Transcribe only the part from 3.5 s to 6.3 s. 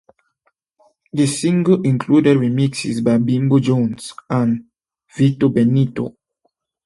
Jones and Vito Benito.